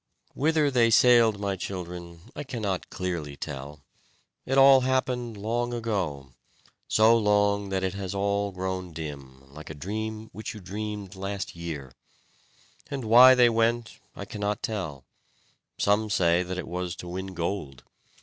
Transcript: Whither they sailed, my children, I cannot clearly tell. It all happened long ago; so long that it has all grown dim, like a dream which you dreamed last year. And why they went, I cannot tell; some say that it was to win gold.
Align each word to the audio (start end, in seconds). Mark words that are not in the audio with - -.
Whither 0.33 0.71
they 0.71 0.89
sailed, 0.89 1.39
my 1.39 1.55
children, 1.55 2.21
I 2.35 2.43
cannot 2.43 2.89
clearly 2.89 3.37
tell. 3.37 3.83
It 4.47 4.57
all 4.57 4.81
happened 4.81 5.37
long 5.37 5.75
ago; 5.75 6.31
so 6.87 7.15
long 7.15 7.69
that 7.69 7.83
it 7.83 7.93
has 7.93 8.15
all 8.15 8.51
grown 8.51 8.93
dim, 8.93 9.53
like 9.53 9.69
a 9.69 9.75
dream 9.75 10.31
which 10.33 10.55
you 10.55 10.59
dreamed 10.59 11.13
last 11.13 11.55
year. 11.55 11.91
And 12.89 13.05
why 13.05 13.35
they 13.35 13.47
went, 13.47 13.99
I 14.15 14.25
cannot 14.25 14.63
tell; 14.63 15.05
some 15.77 16.09
say 16.09 16.41
that 16.41 16.57
it 16.57 16.67
was 16.67 16.95
to 16.95 17.07
win 17.07 17.35
gold. 17.35 17.83